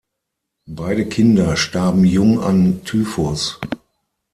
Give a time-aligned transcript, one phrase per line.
[0.71, 3.59] Beide Kinder starben jung an Typhus.